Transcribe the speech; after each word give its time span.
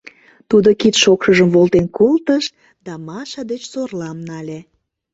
Тудо 0.49 0.69
кид 0.79 0.95
шокшыжым 1.03 1.49
волтен 1.55 1.85
колтыш 1.97 2.45
да 2.85 2.93
Маша 3.07 3.41
деч 3.51 3.61
сорлам 3.71 4.17
нале. 4.27 4.59